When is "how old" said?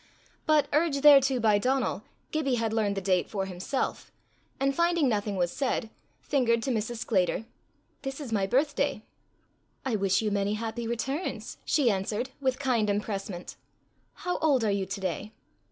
14.25-14.63